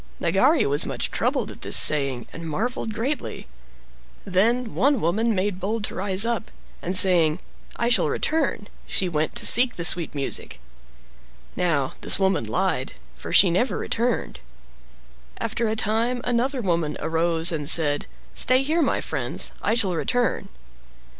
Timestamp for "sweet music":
9.85-10.59